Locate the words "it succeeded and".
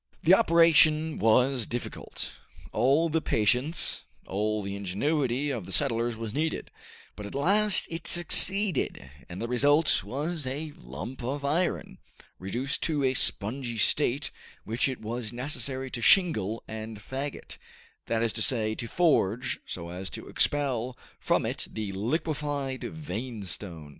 7.87-9.39